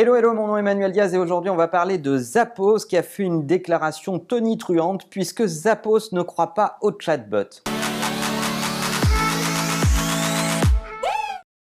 [0.00, 2.96] Hello, hello, mon nom est Emmanuel Diaz et aujourd'hui on va parler de Zappos qui
[2.96, 7.48] a fait une déclaration tonitruante puisque Zappos ne croit pas au chatbot.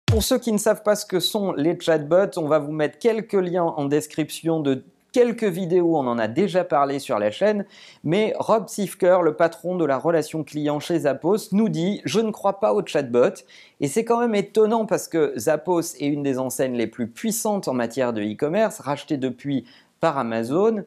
[0.06, 2.98] Pour ceux qui ne savent pas ce que sont les chatbots, on va vous mettre
[2.98, 7.64] quelques liens en description de quelques vidéos, on en a déjà parlé sur la chaîne,
[8.03, 12.33] mais Rob Sifker, le patron de la relation client chez Zappos, nous dit «Je ne
[12.33, 13.45] crois pas au chatbot».
[13.81, 17.69] Et c'est quand même étonnant parce que Zappos est une des enseignes les plus puissantes
[17.69, 19.64] en matière de e-commerce, rachetée depuis
[20.00, 20.84] par Amazon,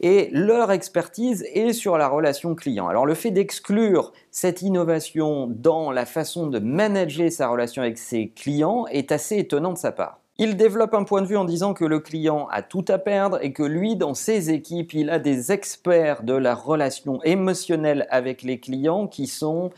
[0.00, 2.88] et leur expertise est sur la relation client.
[2.88, 8.28] Alors le fait d'exclure cette innovation dans la façon de manager sa relation avec ses
[8.28, 10.20] clients est assez étonnant de sa part.
[10.38, 13.38] Il développe un point de vue en disant que le client a tout à perdre
[13.42, 18.42] et que lui, dans ses équipes, il a des experts de la relation émotionnelle avec
[18.42, 19.70] les clients qui sont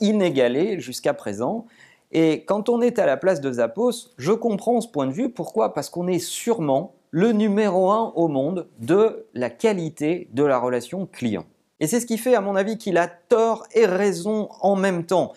[0.00, 1.66] inégalés jusqu'à présent.
[2.12, 5.30] Et quand on est à la place de Zappos, je comprends ce point de vue.
[5.30, 5.74] Pourquoi?
[5.74, 11.06] Parce qu'on est sûrement le numéro un au monde de la qualité de la relation
[11.06, 11.44] client.
[11.80, 15.04] Et c'est ce qui fait, à mon avis, qu'il a tort et raison en même
[15.06, 15.32] temps.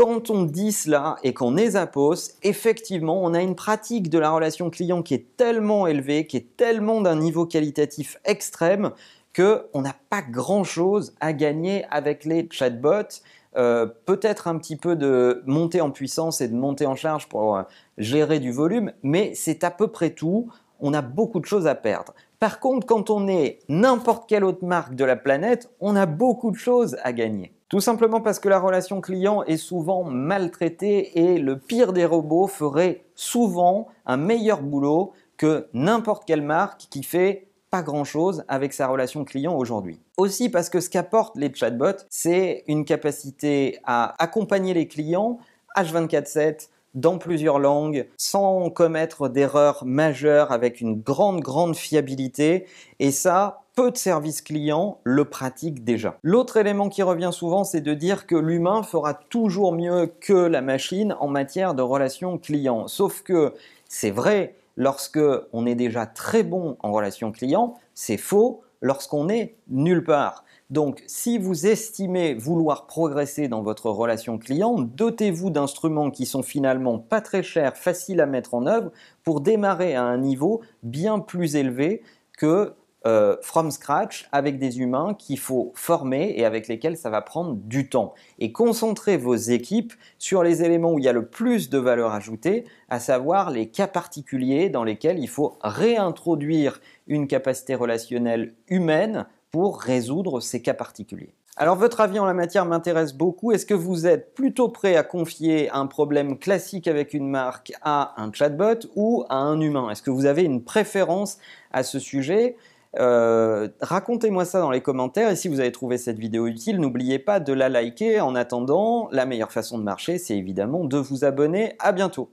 [0.00, 4.30] Quand on dit cela et qu'on est Zappos, effectivement, on a une pratique de la
[4.30, 8.92] relation client qui est tellement élevée, qui est tellement d'un niveau qualitatif extrême,
[9.36, 13.20] qu'on n'a pas grand-chose à gagner avec les chatbots.
[13.58, 17.58] Euh, peut-être un petit peu de montée en puissance et de montée en charge pour
[17.58, 17.62] euh,
[17.98, 20.48] gérer du volume, mais c'est à peu près tout.
[20.80, 22.14] On a beaucoup de choses à perdre.
[22.38, 26.50] Par contre, quand on est n'importe quelle autre marque de la planète, on a beaucoup
[26.52, 27.52] de choses à gagner.
[27.70, 32.48] Tout simplement parce que la relation client est souvent maltraitée et le pire des robots
[32.48, 38.88] ferait souvent un meilleur boulot que n'importe quelle marque qui fait pas grand-chose avec sa
[38.88, 40.00] relation client aujourd'hui.
[40.16, 45.38] Aussi parce que ce qu'apportent les chatbots, c'est une capacité à accompagner les clients
[45.76, 52.66] H24/7 dans plusieurs langues, sans commettre d'erreurs majeures, avec une grande, grande fiabilité.
[52.98, 56.18] Et ça, peu de services clients le pratiquent déjà.
[56.22, 60.60] L'autre élément qui revient souvent, c'est de dire que l'humain fera toujours mieux que la
[60.60, 62.88] machine en matière de relations clients.
[62.88, 63.54] Sauf que
[63.88, 65.20] c'est vrai lorsque
[65.52, 70.44] on est déjà très bon en relation client, c'est faux lorsqu'on est nulle part.
[70.70, 76.98] Donc, si vous estimez vouloir progresser dans votre relation client, dotez-vous d'instruments qui sont finalement
[76.98, 78.92] pas très chers, faciles à mettre en œuvre
[79.24, 82.02] pour démarrer à un niveau bien plus élevé
[82.38, 82.74] que
[83.06, 87.54] euh, from scratch avec des humains qu'il faut former et avec lesquels ça va prendre
[87.54, 88.14] du temps.
[88.38, 92.12] Et concentrez vos équipes sur les éléments où il y a le plus de valeur
[92.12, 99.26] ajoutée, à savoir les cas particuliers dans lesquels il faut réintroduire une capacité relationnelle humaine
[99.50, 101.34] pour résoudre ces cas particuliers.
[101.56, 103.52] Alors votre avis en la matière m'intéresse beaucoup.
[103.52, 108.14] Est-ce que vous êtes plutôt prêt à confier un problème classique avec une marque à
[108.16, 109.90] un chatbot ou à un humain?
[109.90, 111.38] Est-ce que vous avez une préférence
[111.70, 112.56] à ce sujet?
[112.98, 117.18] Euh, racontez-moi ça dans les commentaires et si vous avez trouvé cette vidéo utile, n'oubliez
[117.18, 118.20] pas de la liker.
[118.20, 121.74] En attendant, la meilleure façon de marcher, c'est évidemment de vous abonner.
[121.78, 122.30] À bientôt.